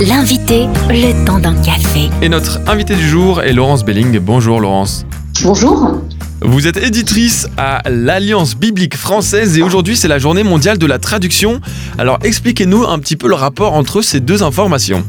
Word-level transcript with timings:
L'invité, 0.00 0.68
le 0.90 1.26
temps 1.26 1.40
d'un 1.40 1.56
café. 1.60 2.08
Et 2.22 2.28
notre 2.28 2.60
invité 2.68 2.94
du 2.94 3.08
jour 3.08 3.42
est 3.42 3.52
Laurence 3.52 3.84
Belling. 3.84 4.20
Bonjour 4.20 4.60
Laurence. 4.60 5.04
Bonjour. 5.42 5.98
Vous 6.40 6.68
êtes 6.68 6.76
éditrice 6.76 7.48
à 7.56 7.82
l'Alliance 7.90 8.54
biblique 8.54 8.96
française 8.96 9.58
et 9.58 9.62
aujourd'hui 9.62 9.96
c'est 9.96 10.06
la 10.06 10.20
journée 10.20 10.44
mondiale 10.44 10.78
de 10.78 10.86
la 10.86 11.00
traduction. 11.00 11.60
Alors 11.98 12.20
expliquez-nous 12.22 12.84
un 12.84 13.00
petit 13.00 13.16
peu 13.16 13.26
le 13.26 13.34
rapport 13.34 13.72
entre 13.72 14.00
ces 14.00 14.20
deux 14.20 14.44
informations. 14.44 15.02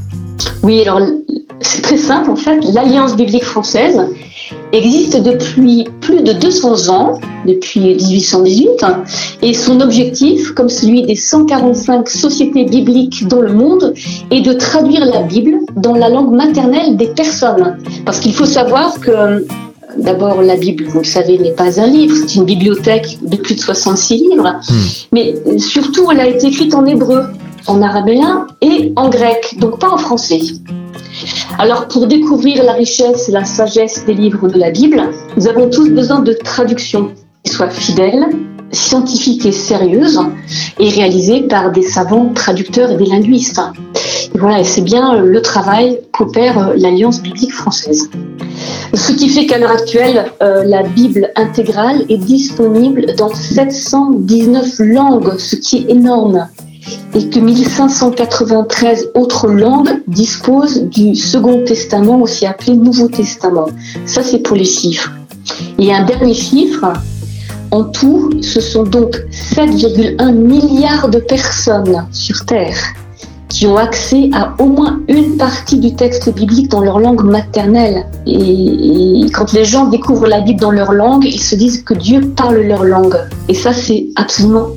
Oui, 0.63 0.81
alors 0.81 1.01
c'est 1.61 1.83
très 1.83 1.97
simple 1.97 2.31
en 2.31 2.35
fait. 2.35 2.59
L'Alliance 2.73 3.15
biblique 3.15 3.45
française 3.45 3.95
existe 4.71 5.21
depuis 5.21 5.85
plus 6.01 6.21
de 6.21 6.33
200 6.33 6.89
ans, 6.89 7.19
depuis 7.45 7.95
1818, 7.95 8.85
et 9.41 9.53
son 9.53 9.81
objectif, 9.81 10.51
comme 10.51 10.69
celui 10.69 11.03
des 11.03 11.15
145 11.15 12.07
sociétés 12.09 12.65
bibliques 12.65 13.27
dans 13.27 13.41
le 13.41 13.53
monde, 13.53 13.93
est 14.31 14.41
de 14.41 14.53
traduire 14.53 15.05
la 15.05 15.21
Bible 15.21 15.57
dans 15.75 15.95
la 15.95 16.09
langue 16.09 16.33
maternelle 16.33 16.97
des 16.97 17.07
personnes. 17.07 17.77
Parce 18.05 18.19
qu'il 18.19 18.33
faut 18.33 18.45
savoir 18.45 18.99
que 18.99 19.45
D'abord, 19.97 20.43
la 20.43 20.55
Bible, 20.55 20.85
vous 20.85 20.99
le 20.99 21.03
savez, 21.03 21.39
n'est 21.39 21.53
pas 21.53 21.81
un 21.81 21.87
livre, 21.87 22.15
c'est 22.15 22.35
une 22.35 22.45
bibliothèque 22.45 23.17
de 23.23 23.35
plus 23.35 23.55
de 23.55 23.59
66 23.59 24.17
livres. 24.17 24.59
Hmm. 24.69 24.73
Mais 25.11 25.33
surtout, 25.57 26.11
elle 26.11 26.19
a 26.19 26.27
été 26.27 26.47
écrite 26.47 26.75
en 26.75 26.85
hébreu, 26.85 27.23
en 27.65 27.81
arabéen 27.81 28.47
et 28.61 28.93
en 28.95 29.09
grec, 29.09 29.55
donc 29.59 29.79
pas 29.79 29.89
en 29.89 29.97
français. 29.97 30.41
Alors 31.57 31.87
pour 31.87 32.07
découvrir 32.07 32.63
la 32.63 32.73
richesse 32.73 33.29
et 33.29 33.31
la 33.31 33.45
sagesse 33.45 34.05
des 34.05 34.13
livres 34.13 34.47
de 34.47 34.57
la 34.57 34.71
Bible, 34.71 35.01
nous 35.37 35.47
avons 35.47 35.69
tous 35.69 35.89
besoin 35.89 36.19
de 36.19 36.33
traductions 36.33 37.11
qui 37.43 37.53
soient 37.53 37.69
fidèles, 37.69 38.25
scientifiques 38.71 39.45
et 39.45 39.51
sérieuses 39.51 40.19
et 40.79 40.89
réalisées 40.89 41.41
par 41.41 41.71
des 41.71 41.81
savants 41.81 42.31
traducteurs 42.33 42.91
et 42.91 42.97
des 42.97 43.05
linguistes. 43.05 43.61
Et 44.33 44.37
voilà, 44.37 44.63
c'est 44.63 44.81
bien 44.81 45.21
le 45.21 45.41
travail 45.41 45.99
qu'opère 46.11 46.73
l'Alliance 46.75 47.21
biblique 47.21 47.53
française. 47.53 48.09
Ce 48.93 49.11
qui 49.13 49.29
fait 49.29 49.45
qu'à 49.45 49.57
l'heure 49.57 49.71
actuelle, 49.71 50.31
euh, 50.41 50.63
la 50.65 50.83
Bible 50.83 51.31
intégrale 51.35 52.05
est 52.09 52.17
disponible 52.17 53.15
dans 53.17 53.33
719 53.33 54.79
langues, 54.79 55.37
ce 55.37 55.55
qui 55.55 55.77
est 55.77 55.91
énorme 55.91 56.47
et 57.15 57.29
que 57.29 57.39
1593 57.39 59.09
autres 59.15 59.47
langues 59.47 60.01
disposent 60.07 60.83
du 60.83 61.15
Second 61.15 61.63
Testament, 61.65 62.21
aussi 62.21 62.45
appelé 62.45 62.75
Nouveau 62.75 63.07
Testament. 63.07 63.67
Ça, 64.05 64.23
c'est 64.23 64.39
pour 64.39 64.55
les 64.55 64.65
chiffres. 64.65 65.11
Et 65.77 65.93
un 65.93 66.05
dernier 66.05 66.33
chiffre, 66.33 66.93
en 67.71 67.83
tout, 67.83 68.31
ce 68.41 68.61
sont 68.61 68.83
donc 68.83 69.15
7,1 69.31 70.31
milliards 70.33 71.09
de 71.09 71.19
personnes 71.19 72.07
sur 72.11 72.45
Terre 72.45 72.77
qui 73.49 73.65
ont 73.65 73.77
accès 73.77 74.29
à 74.33 74.53
au 74.59 74.65
moins 74.65 75.01
une 75.07 75.35
partie 75.35 75.79
du 75.79 75.93
texte 75.95 76.33
biblique 76.33 76.69
dans 76.69 76.81
leur 76.81 76.99
langue 76.99 77.23
maternelle. 77.23 78.05
Et, 78.25 79.25
quand 79.33 79.53
les 79.53 79.65
gens 79.65 79.87
découvrent 79.87 80.27
la 80.27 80.41
Bible 80.41 80.59
dans 80.59 80.71
leur 80.71 80.93
langue, 80.93 81.25
ils 81.25 81.41
se 81.41 81.55
disent 81.55 81.83
que 81.83 81.93
Dieu 81.93 82.21
parle 82.35 82.61
leur 82.61 82.83
langue. 82.83 83.17
Et 83.47 83.53
ça, 83.53 83.73
c'est 83.73 84.07
absolument 84.15 84.67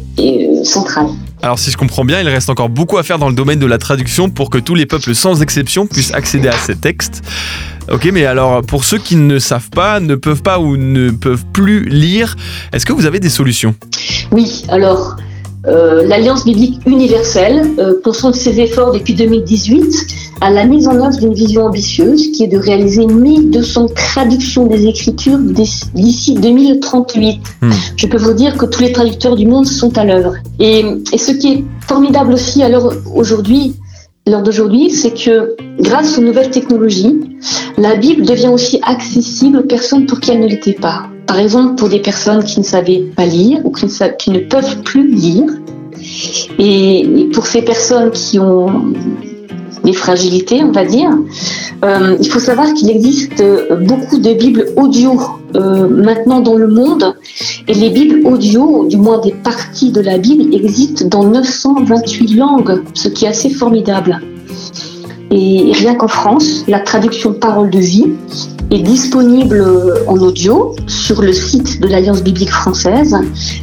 Alors 1.43 1.59
si 1.59 1.71
je 1.71 1.77
comprends 1.77 2.05
bien, 2.05 2.21
il 2.21 2.29
reste 2.29 2.51
encore 2.51 2.69
beaucoup 2.69 2.99
à 2.99 3.03
faire 3.03 3.19
dans 3.19 3.29
le 3.29 3.35
domaine 3.35 3.59
de 3.59 3.67
la 3.67 3.79
traduction 3.79 4.31
pour 4.31 4.51
que 4.51 4.59
tous 4.59 4.75
les 4.75 4.87
peuples 4.87 5.15
sans 5.15 5.43
exception 5.43 5.87
puissent 5.87 6.15
accéder 6.15 6.49
à 6.49 6.57
ces 6.57 6.77
textes. 6.77 7.23
Ok, 7.91 8.09
mais 8.13 8.25
alors 8.27 8.63
pour 8.63 8.85
ceux 8.85 8.99
qui 8.99 9.17
ne 9.17 9.39
savent 9.39 9.71
pas, 9.71 9.99
ne 9.99 10.15
peuvent 10.15 10.43
pas 10.43 10.61
ou 10.61 10.77
ne 10.77 11.11
peuvent 11.11 11.45
plus 11.53 11.85
lire, 11.89 12.37
est-ce 12.73 12.87
que 12.87 12.93
vous 12.93 13.07
avez 13.07 13.19
des 13.19 13.31
solutions? 13.31 13.75
Oui, 14.31 14.65
alors 14.69 15.17
euh, 15.67 16.07
l'Alliance 16.07 16.45
biblique 16.45 16.81
universelle 16.87 17.63
euh, 17.79 17.95
poursuit 18.03 18.35
ses 18.35 18.61
efforts 18.61 18.93
depuis 18.93 19.15
2018 19.15 20.07
à 20.41 20.51
la 20.51 20.65
mise 20.65 20.89
en 20.89 20.97
œuvre 20.97 21.17
d'une 21.17 21.35
vision 21.35 21.67
ambitieuse 21.67 22.33
qui 22.33 22.43
est 22.43 22.49
de 22.49 22.59
réaliser 22.59 23.07
1200 23.07 23.87
traductions 23.95 24.67
des 24.67 24.87
Écritures 24.87 25.39
d'ici 25.39 26.35
2038. 26.35 27.41
Hmm. 27.61 27.71
Je 27.97 28.07
peux 28.09 28.19
vous 28.19 28.33
dire 28.33 28.57
que 28.57 28.67
tous 28.67 28.83
les 28.83 28.91
traducteurs 28.91 29.37
du 29.37 29.47
monde 29.47 29.67
sont 29.67 29.97
à 29.97 30.05
l'œuvre. 30.05 30.35
Et, 30.59 30.85
et, 31.13 31.19
ce 31.19 31.31
qui 31.31 31.53
est 31.53 31.65
formidable 31.87 32.33
aussi 32.33 32.63
à 32.65 32.69
l'heure 32.69 32.93
aujourd'hui, 33.15 33.77
l'heure 34.27 34.43
d'aujourd'hui, 34.43 34.91
c'est 34.91 35.15
que 35.15 35.55
grâce 35.79 36.19
aux 36.19 36.23
nouvelles 36.23 36.51
technologies, 36.51 37.21
la 37.79 37.95
Bible 37.95 38.27
devient 38.27 38.49
aussi 38.49 38.81
accessible 38.83 39.59
aux 39.59 39.67
personnes 39.67 40.07
pour 40.07 40.19
qui 40.19 40.33
elle 40.33 40.41
ne 40.41 40.49
l'était 40.49 40.73
pas. 40.73 41.07
Par 41.27 41.39
exemple, 41.39 41.77
pour 41.77 41.89
des 41.89 42.01
personnes 42.01 42.45
qui 42.45 42.61
ne 42.61 42.65
savaient 42.65 43.05
pas 43.17 43.27
lire 43.27 43.61
ou 43.65 43.71
qui 43.71 43.87
ne, 43.87 44.39
peuvent 44.39 44.83
plus 44.83 45.09
lire. 45.09 45.45
Et 46.59 47.29
pour 47.33 47.47
ces 47.47 47.63
personnes 47.63 48.11
qui 48.11 48.39
ont 48.39 48.93
des 49.85 49.93
fragilités, 49.93 50.63
on 50.63 50.73
va 50.73 50.85
dire, 50.85 51.11
euh, 51.85 52.17
il 52.21 52.29
faut 52.29 52.39
savoir 52.39 52.73
qu'il 52.75 52.91
existe 52.91 53.43
beaucoup 53.87 54.19
de 54.19 54.33
Bibles 54.35 54.67
audio 54.77 55.19
euh, 55.55 55.89
maintenant 55.89 56.41
dans 56.41 56.57
le 56.57 56.69
monde. 56.69 57.15
Et 57.69 57.75
les 57.75 57.91
Bibles 57.91 58.27
audio, 58.27 58.87
du 58.89 58.97
moins 58.97 59.21
des 59.21 59.33
parties 59.33 59.91
de 59.91 60.01
la 60.01 60.19
Bible, 60.19 60.55
existent 60.55 61.07
dans 61.07 61.25
928 61.25 62.35
langues, 62.37 62.83
ce 62.95 63.09
qui 63.09 63.27
est 63.27 63.29
assez 63.29 63.51
formidable. 63.51 64.21
Et 65.31 65.73
rien 65.73 65.95
qu'en 65.95 66.09
France, 66.09 66.65
la 66.69 66.81
traduction 66.81 67.33
Parole 67.33 67.71
de 67.71 67.79
vie 67.79 68.07
est 68.73 68.83
disponible 68.83 69.63
en 70.07 70.17
audio 70.17 70.75
sur 70.87 71.21
le 71.21 71.33
site 71.33 71.81
de 71.81 71.89
l'Alliance 71.89 72.23
biblique 72.23 72.51
française, 72.51 73.15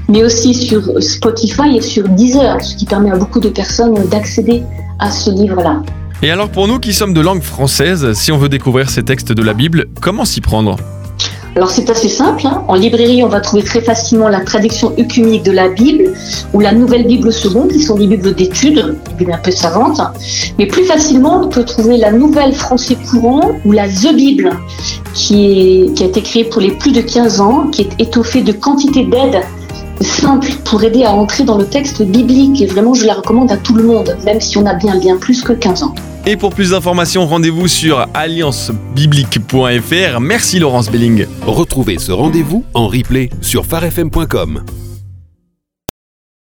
mais 0.07 0.23
aussi 0.23 0.53
sur 0.53 1.01
Spotify 1.01 1.77
et 1.77 1.81
sur 1.81 2.07
Deezer, 2.07 2.61
ce 2.61 2.75
qui 2.75 2.85
permet 2.85 3.11
à 3.11 3.17
beaucoup 3.17 3.39
de 3.39 3.49
personnes 3.49 3.95
d'accéder 4.09 4.63
à 4.99 5.09
ce 5.09 5.31
livre-là. 5.31 5.81
Et 6.21 6.29
alors 6.29 6.49
pour 6.49 6.67
nous 6.67 6.79
qui 6.79 6.93
sommes 6.93 7.13
de 7.13 7.21
langue 7.21 7.41
française, 7.41 8.13
si 8.13 8.31
on 8.31 8.37
veut 8.37 8.49
découvrir 8.49 8.89
ces 8.89 9.03
textes 9.03 9.31
de 9.31 9.41
la 9.41 9.53
Bible, 9.53 9.85
comment 9.99 10.25
s'y 10.25 10.41
prendre? 10.41 10.75
Alors 11.59 11.71
c'est 11.71 11.89
assez 11.89 12.07
simple. 12.07 12.47
Hein. 12.47 12.63
En 12.69 12.75
librairie, 12.75 13.21
on 13.21 13.27
va 13.27 13.41
trouver 13.41 13.63
très 13.63 13.81
facilement 13.81 14.29
la 14.29 14.39
traduction 14.39 14.93
œcuménique 14.97 15.43
de 15.43 15.51
la 15.51 15.67
Bible 15.67 16.13
ou 16.53 16.61
la 16.61 16.71
Nouvelle 16.71 17.05
Bible 17.05 17.33
seconde, 17.33 17.73
qui 17.73 17.81
sont 17.81 17.95
des 17.95 18.07
bibles 18.07 18.33
d'études, 18.33 18.95
des 19.17 19.29
un 19.29 19.37
peu 19.39 19.51
savantes. 19.51 19.99
Mais 20.57 20.67
plus 20.67 20.85
facilement, 20.85 21.41
on 21.43 21.49
peut 21.49 21.65
trouver 21.65 21.97
la 21.97 22.13
Nouvelle 22.13 22.53
Français 22.53 22.95
courant 23.11 23.51
ou 23.65 23.73
la 23.73 23.89
The 23.89 24.15
Bible, 24.15 24.51
qui, 25.13 25.47
est, 25.47 25.93
qui 25.95 26.03
a 26.03 26.07
été 26.07 26.21
créée 26.21 26.45
pour 26.45 26.61
les 26.61 26.71
plus 26.71 26.93
de 26.93 27.01
15 27.01 27.41
ans, 27.41 27.67
qui 27.67 27.81
est 27.81 27.91
étoffée 27.99 28.41
de 28.41 28.53
quantité 28.53 29.03
d'aides 29.03 29.41
simples 30.01 30.51
pour 30.65 30.83
aider 30.83 31.03
à 31.03 31.11
entrer 31.11 31.43
dans 31.43 31.57
le 31.57 31.65
texte 31.65 32.01
biblique. 32.01 32.61
Et 32.61 32.65
vraiment, 32.65 32.93
je 32.93 33.05
la 33.05 33.13
recommande 33.13 33.51
à 33.51 33.57
tout 33.57 33.75
le 33.75 33.83
monde, 33.83 34.17
même 34.25 34.41
si 34.41 34.57
on 34.57 34.65
a 34.65 34.73
bien 34.73 34.97
bien 34.97 35.17
plus 35.17 35.41
que 35.41 35.53
15 35.53 35.83
ans. 35.83 35.93
Et 36.25 36.35
pour 36.35 36.53
plus 36.53 36.71
d'informations, 36.71 37.25
rendez-vous 37.25 37.67
sur 37.67 38.07
alliancebiblique.fr. 38.13 40.19
Merci 40.19 40.59
Laurence 40.59 40.89
Belling. 40.89 41.25
Retrouvez 41.45 41.97
ce 41.97 42.11
rendez-vous 42.11 42.65
en 42.73 42.87
replay 42.87 43.29
sur 43.41 43.65
farfm.com. 43.65 44.63